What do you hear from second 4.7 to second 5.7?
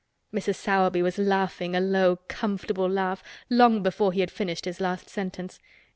last sentence.